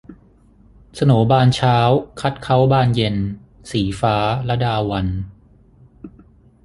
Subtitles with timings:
[0.95, 1.77] โสนบานเช้า
[2.21, 3.15] คัดเค้าบานเย็น-
[3.71, 4.15] ศรีฟ้า
[4.49, 5.19] ลดาวัลย์